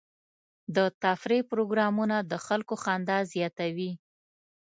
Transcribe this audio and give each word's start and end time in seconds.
د 0.75 0.77
تفریح 1.03 1.41
پروګرامونه 1.51 2.17
د 2.31 2.33
خلکو 2.45 2.75
خندا 2.83 3.17
زیاتوي. 3.33 3.91